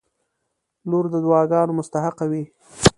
•لور 0.89 1.05
د 1.13 1.15
دعاګانو 1.25 1.77
مستحقه 1.79 2.25
وي. 2.31 2.43